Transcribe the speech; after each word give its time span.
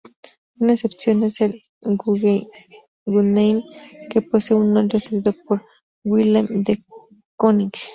Una 0.57 0.73
excepción 0.73 1.21
es 1.21 1.41
el 1.41 1.61
Guggenheim, 1.79 3.61
que 4.09 4.23
posee 4.23 4.57
un 4.57 4.75
óleo 4.75 4.99
cedido 4.99 5.35
por 5.45 5.63
Willem 6.03 6.63
de 6.63 6.83
Kooning. 7.37 7.69